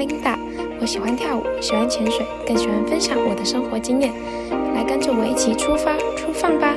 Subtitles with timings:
[0.00, 0.34] Linda，
[0.80, 4.10] 我喜欢跳舞，喜欢潜水，更喜欢分享我的生活经验。
[4.74, 6.74] 来跟着我一起出发出放吧！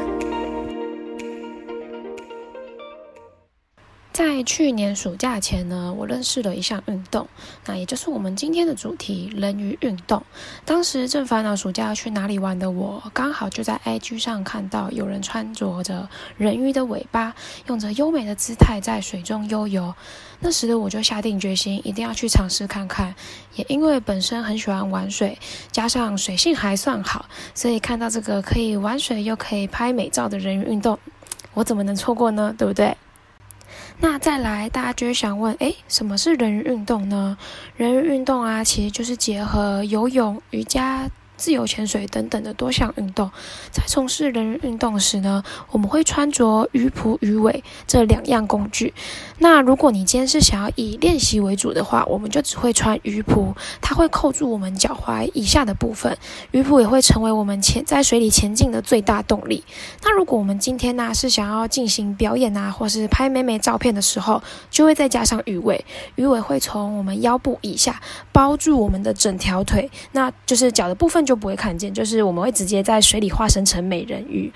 [4.35, 7.27] 在去年暑假前呢，我认识了一项运动，
[7.67, 10.23] 那也就是我们今天的主题——人鱼运动。
[10.65, 17.35] 当时正烦恼暑假要去哪里玩的我，刚好就在 IG 上看到有人穿着着人鱼的尾巴，
[17.67, 19.93] 用着优美的姿态在水中悠游。
[20.39, 23.13] 那时的我就下定决心，一定要去尝试看看。
[23.53, 25.37] 也因为本身很喜欢玩水，
[25.71, 30.97] 加上水性还算好，所以看到这个可以玩水又可以拍美照的人鱼运动，
[31.53, 32.55] 我怎么能错过呢？
[32.57, 32.97] 对不对？
[33.99, 37.37] 那再来，大家就会想问：诶，什么是人鱼运动呢？
[37.77, 41.09] 人鱼运动啊，其实就是结合游泳、瑜伽。
[41.43, 43.29] 自由潜水等等的多项运动，
[43.69, 48.93] 在从事人鱼运动时呢，我们会穿着鱼蹼、鱼尾这两样工具。
[49.39, 56.17] 那如果你今天是想要以练习为主的话，我们就只会穿鱼蹼，它会扣住我们脚踝以下的部分，
[56.51, 59.65] 鱼蹼也会成为我们前在水里前进的最大动力。
[60.01, 64.41] 那如果我们今天呢是想要进行表演啊，或是拍美美照片的时候，
[64.71, 65.83] 就会再加上鱼尾，
[66.15, 71.32] 鱼尾会从我们腰部以下包住我们的整条腿，那就是脚的部分就。
[71.33, 74.53] 都不会看见，就是我们会直接在水里化身成美人鱼。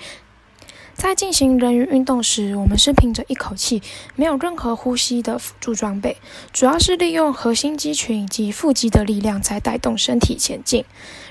[0.94, 3.82] 在进行人鱼运动时，我们是凭着一口气，
[4.16, 6.18] 没有任何呼吸的辅助装备，
[6.54, 10.86] 主要是利用核心肌群以及腹肌的力量在带动身体前进。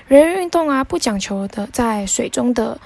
[0.09, 2.77] 人鱼运动啊，不讲求的在水中的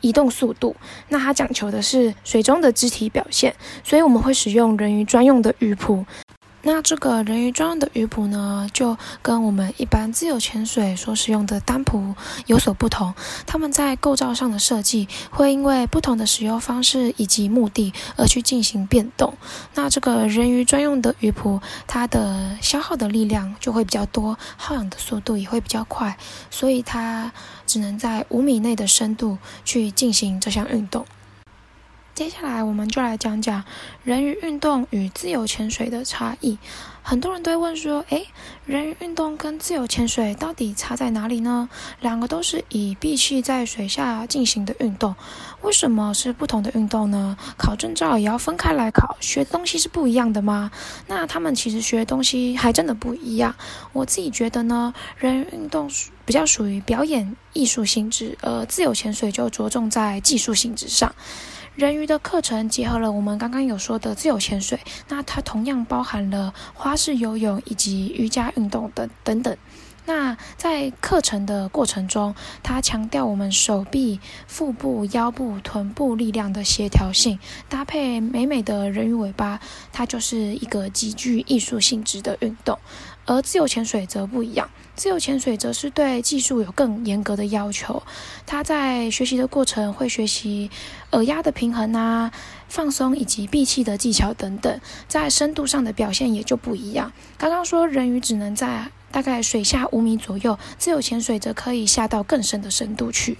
[0.00, 0.76] 移动速度，
[1.08, 6.04] 那它讲求的是水中的肢体表现，所以我们会使用人鱼专用的鱼蹼。
[6.66, 12.14] 那这个人鱼装的鱼蹼呢，就跟我们一般自由潜水所使用的单蹼
[12.46, 13.14] 有所不同。
[13.46, 19.36] 它们在构造上的设计会因为不同的使用方式以及目的而去进行变动。
[19.74, 26.16] 那这个人鱼专用的鱼蹼，它的消耗的力量就会比较多，耗氧的速度也会比较快，
[26.50, 27.30] 所以它
[27.66, 29.36] 只能在五米内的深度
[29.66, 31.04] 去进行这项运动。
[32.14, 33.64] 接下来，我们就来讲讲
[34.04, 36.58] 人鱼运动与自由潜水的差异。
[37.02, 38.28] 很多人都会问说：“诶，
[38.64, 41.68] 人鱼运动跟自由潜水到底差在哪里呢？
[42.00, 45.16] 两个都是以闭气在水下进行的运动，
[45.62, 47.36] 为什么是不同的运动呢？
[47.58, 50.70] 考证照也要分开来考，学东西是不一样的吗？
[51.08, 53.56] 那他们其实学东西还真的不一样。
[53.92, 55.90] 我自己觉得呢，人鱼运动
[56.24, 61.12] 比较属于表演艺术性质，而自由潜水就着重在技术性质上。”
[61.76, 69.56] 人鱼的课程结合了我们刚刚有说的自由潜水，那它同样包含了花式游泳以及瑜伽运动等等等。
[70.06, 79.58] 那在课程的过程中，它强调我们手臂、腹部、腰部、臀部力量的协调性，搭配美美的人鱼尾巴，
[79.92, 82.78] 它就是一个极具艺术性质的运动。
[83.26, 88.02] 而自由潜水则不一样，自由潜水则是对技术有更严格的要求。
[88.46, 90.70] 他在学习的过程会学习
[91.12, 92.30] 耳压的平衡啊、
[92.68, 97.12] 放松以及闭气的技巧等等，在深度上的表现也就不一样。
[97.38, 103.38] 刚刚说人鱼只能在大概水下五米左右，自由潜水则可以下到更深的深度去。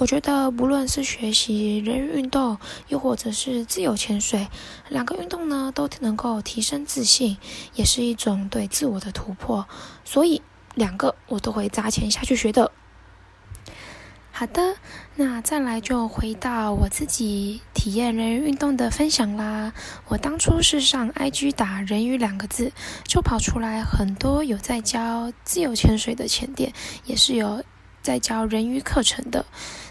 [0.00, 2.56] 我觉得，不论是学习人鱼运动，
[2.88, 4.48] 又或者是自由潜水，
[4.88, 7.36] 两个运动呢，都能够提升自信，
[7.74, 9.68] 也是一种对自我的突破。
[10.02, 10.40] 所以，
[10.74, 12.72] 两个我都会砸钱下去学的。
[14.32, 14.76] 好的，
[15.16, 19.74] 那再来就回到我自己体验人鱼运动的分享啦。
[20.08, 22.72] 我当初是上 IG 打“人鱼”两个字，
[23.04, 26.72] 就跑出来很多有在教自由潜水的潜店，
[27.04, 27.62] 也是有。
[28.02, 29.44] 在教人鱼课程的，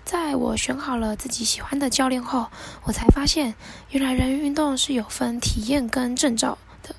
[0.03, 2.47] 在我选好了自己喜欢的教练后，
[2.83, 3.53] 我才发现，
[3.91, 6.95] 原来人鱼运动是有分体验跟证照的。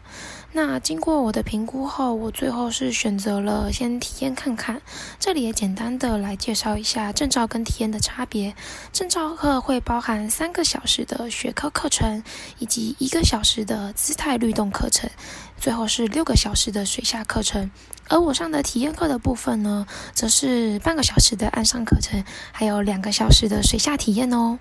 [0.52, 4.82] 那经过我的评估后，我最后是选择了先体验看看。
[5.20, 8.56] 这里也简单的来介绍一下证照跟体验的差别。
[8.92, 12.24] 证照课会包含三个小时的学科课程，
[12.58, 15.08] 以及一个小时的姿态律动课程，
[15.56, 17.70] 最后是六个小时的水下课程。
[18.08, 24.58] 而我上的体验课的部分呢，则是半个小时的岸上课程，还有两个小时的水下体验哦。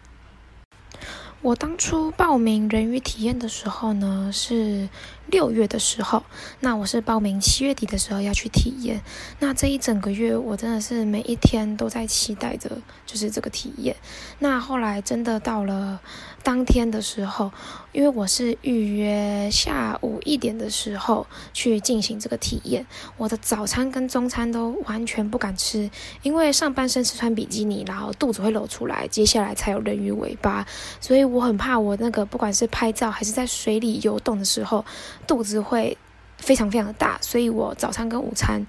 [1.42, 4.90] 我当初报名人鱼体验的时候呢，是
[5.32, 6.24] 六月的时候。
[6.60, 9.02] 那我是报名七月底的时候要去体验。
[9.40, 12.70] 那这一整个月，我真的是每一天都在期待着，
[13.06, 13.96] 就是这个体验。
[14.40, 16.02] 那后来真的到了
[16.42, 17.52] 当天的时候，
[17.94, 22.86] 因为我是预约下午一点的时候去进行这个体验，
[23.16, 25.90] 我的早餐跟中餐都完全不敢吃，
[26.24, 30.66] 因为上半身是穿比基尼，然后肚子会露出来，接下来才有人鱼尾巴，
[31.00, 31.30] 所以。
[31.30, 34.84] 我很怕我那个不管是拍照还是在水里游动的时候，
[35.30, 35.96] 肚子会
[36.40, 38.66] 非常非常的大，所以我早餐跟午餐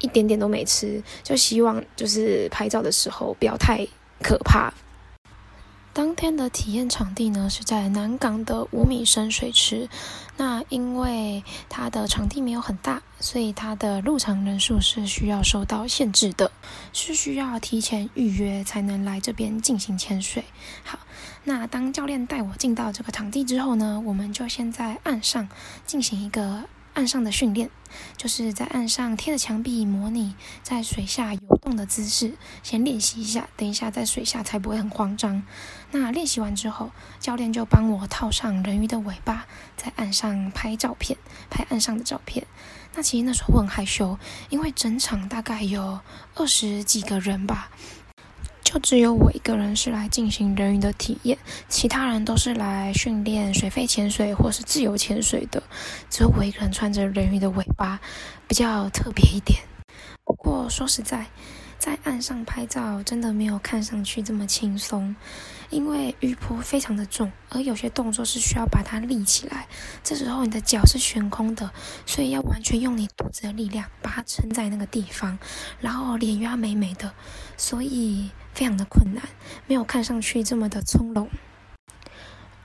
[0.00, 3.86] 一点点都没吃，就希望就是拍照的时候不要太
[4.20, 4.74] 可怕。
[5.92, 9.88] 当天的体验场地呢是在南港的五米深水池，
[10.36, 16.50] 那因为它的场地没有很大，所以它的入场人数是需要受到限制的，
[16.92, 20.44] 是需要提前预约才能来这边进行潜水。
[20.84, 20.98] 好，
[21.44, 25.48] 那当教练带我进到这个场地之后呢，我们就先在岸上
[25.86, 26.64] 进行一个。
[26.92, 27.70] 岸上的训练，
[28.16, 30.34] 就是在岸上贴着墙壁模拟
[30.64, 32.34] 在水下游动的姿势，
[32.64, 35.44] 先练习一下，等一下在水下才不会很慌张。
[35.92, 36.90] 那练习完之后，
[37.20, 39.46] 教练就帮我套上人鱼的尾巴，
[39.76, 41.16] 在岸上拍照片，
[41.48, 42.44] 拍岸上的照片。
[42.96, 46.00] 那其实那时候我很害羞，因为整场大概有
[46.34, 47.70] 二十几个人吧。
[48.72, 51.36] 就只有我一个人是来进行人鱼的体验，
[51.68, 55.60] 其他人都是来训练水肺潜水或是自由潜水的，
[56.08, 57.98] 只有我一个人穿着人鱼的尾巴，
[58.46, 59.58] 比较特别一点。
[60.24, 61.26] 不过说实在，
[61.80, 65.16] 在岸上拍照真的没有看上去这么轻松，
[65.70, 69.66] 因为鱼坡非常的重，而有些动作是需要把它立起来，
[70.04, 71.70] 这时候你的脚是悬空的，
[72.04, 75.38] 所以要完全用你肚子的力量把它撑在那个地方，
[75.80, 77.12] 然后脸要美美的，
[77.56, 78.30] 所以。
[78.52, 79.22] 非常的困难，
[79.68, 81.30] 没有看上去这么的从容。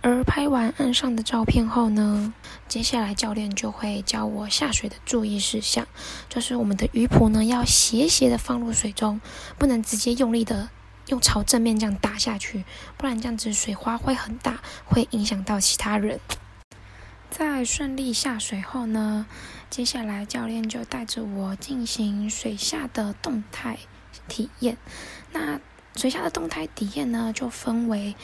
[0.07, 2.31] 而拍完岸上的照片后呢，
[2.67, 5.87] 接下来教练就会教我下水的注意事项，
[6.29, 9.19] 就是我们的鱼蹼呢要斜斜的放入水中，
[9.57, 10.69] 不能直接用力的
[11.07, 12.65] 用朝正面这样打下去，
[12.97, 16.19] 不然这样子水花会很大，会影响到其他人。
[17.31, 19.25] 在顺利下水后呢，
[19.71, 23.79] 接下来教练就带着我进行水下的动态
[24.27, 24.77] 体验。
[25.31, 25.59] 那
[25.95, 28.15] 水下的动态体验呢，就分为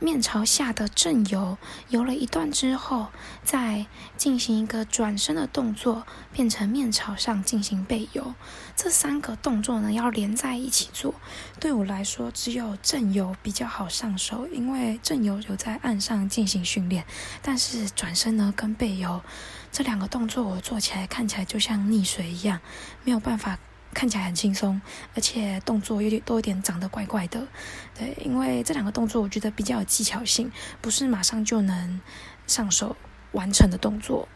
[0.00, 1.58] 面朝下的正游，
[1.88, 3.08] 游了一段之后，
[3.42, 3.86] 再
[4.16, 8.34] 进行一个转身的动作，变成面朝上进行背游。
[8.76, 11.14] 这三个动作呢，要连在一起做。
[11.58, 17.04] 对我来说，只有正游比较好上手，因为正游有在岸上进行训练，
[17.42, 19.20] 但是转身呢跟背游
[19.72, 22.60] 这两个动作，我做起来看起来就像溺水一样，
[23.04, 23.58] 没有办法。
[23.98, 24.80] 看起来很轻松，
[25.16, 27.44] 而且动作有点都有点长得怪怪的，
[27.98, 32.00] 对，因为这两个动作我觉得比较有技巧性，不是马上就能
[32.46, 32.94] 上手
[33.32, 34.28] 完成的动作。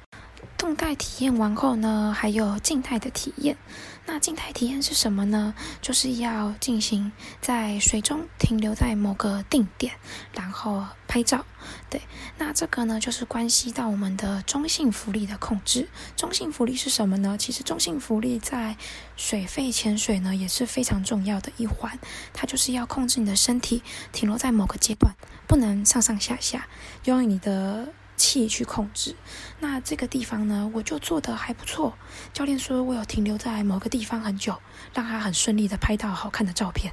[0.56, 3.56] 动态体验完后呢，还有静态的体验。
[4.04, 5.54] 那静态体验是什么呢？
[5.80, 9.94] 就是要进行在水中停留在某个定点，
[10.34, 11.44] 然后拍照。
[11.88, 12.02] 对，
[12.36, 15.88] 那这个呢，就是关系到我们的中性浮力的控制。
[16.16, 17.36] 中性浮力是什么呢？
[17.38, 18.76] 其实中性浮力在
[19.16, 21.96] 水肺潜水呢也是非常重要的一环。
[22.32, 25.14] 它就是要控制你的身体停留在某个阶段，
[25.46, 26.66] 不能上上下下，
[27.04, 27.88] 用你的。
[28.22, 29.16] 气去控制，
[29.58, 31.94] 那这个地方呢，我就做的还不错。
[32.32, 34.60] 教练说我有停留在某个地方很久，
[34.94, 36.92] 让他很顺利的拍到好看的照片。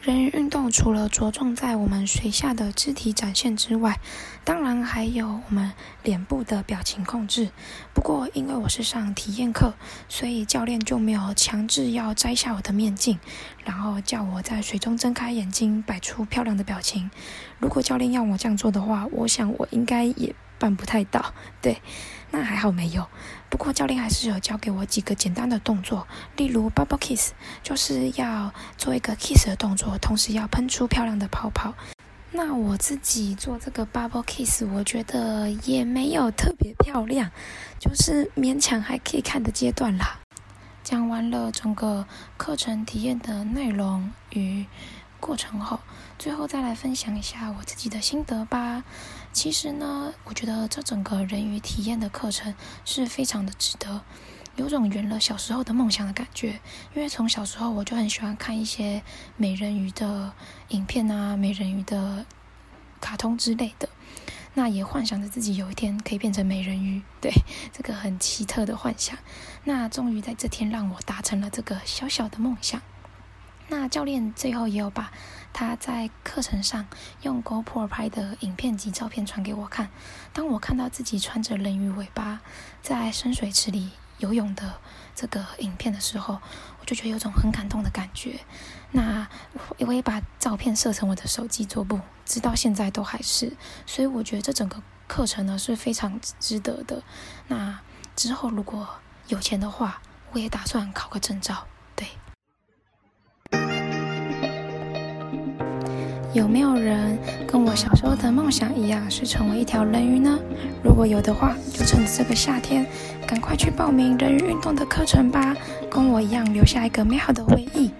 [0.00, 4.00] 人鱼运动除了着重在我们水下的肢体展现之外，
[4.44, 5.72] 当然还有我们
[6.02, 7.50] 脸部的表情控制。
[7.92, 9.74] 不过因为我是上体验课，
[10.08, 13.18] 所以教练就没有强制要摘下我的面镜，
[13.64, 17.10] 然后叫我在水中睁开眼睛，摆出漂亮的表情。
[17.58, 20.34] 如果教练要我这样做的话，我想我应该也。
[20.58, 21.80] 办不太到，对，
[22.30, 23.06] 那还好没有。
[23.48, 27.32] 不过教练还是有教给我几个简单的动作，例如 bubble kiss，
[27.62, 31.74] 就是要做一个 kiss 的动作，同时要喷出漂亮的泡泡。
[32.32, 37.30] 那我自己做这个 bubble kiss，我觉得也没有特别漂亮，
[37.78, 40.20] 就是勉强还可以看的阶段啦。
[40.82, 44.66] 讲完了整个课程体验的内容与
[45.18, 45.80] 过程后，
[46.18, 48.84] 最后再来分享一下我自己的心得吧。
[49.36, 52.54] 其实呢，我觉得这整个人鱼体验的课程
[52.86, 54.00] 是非常的值得，
[54.56, 56.58] 有种圆了小时候的梦想的感觉。
[56.94, 59.02] 因为从小时候我就很喜欢看一些
[59.36, 60.32] 美人鱼的
[60.68, 62.24] 影片啊，美人鱼的
[62.98, 63.90] 卡通之类的，
[64.54, 67.02] 那也幻想着自己有一天可以变成美人鱼。
[67.20, 67.30] 对，
[67.74, 69.18] 这个很奇特的幻想。
[69.64, 72.80] 那终于在这天让我达成了这个小小的梦想。
[73.68, 75.12] 那教练最后也有把
[75.52, 76.86] 他在课程上
[77.22, 79.90] 用 GoPro 拍的影片及照片传给我看。
[80.32, 82.40] 当我看到自己穿着人鱼尾巴
[82.82, 84.80] 在深水池里游泳的
[85.14, 86.40] 这个影片的时候，
[86.80, 88.40] 我就觉得有种很感动的感觉。
[88.92, 89.26] 那
[89.78, 93.56] 我也把照片设成我的手机桌布，直到现在都还是。
[93.84, 97.02] 所以我觉得这整个课程呢是非常值得的。
[97.48, 97.80] 那
[98.14, 98.88] 之后如果
[99.28, 100.00] 有钱的话，
[100.32, 101.66] 我也打算考个证照。
[106.36, 110.38] 有没有人跟我小时候的梦想一样，是成为一条人鱼呢？
[110.84, 112.84] 如果有的话，就趁着这个夏天，
[113.26, 115.56] 赶快去报名人鱼运动的课程吧，
[115.90, 117.90] 跟我一样留下一个美好的回忆。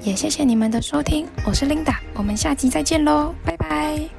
[0.00, 4.15] 也谢谢你们的收听，我是 Linda，我们下期再见喽，拜拜。